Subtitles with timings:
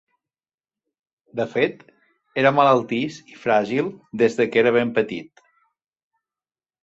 [1.39, 1.83] De fet,
[2.43, 3.91] era malaltís i fràgil
[4.23, 5.45] des que era ben petit.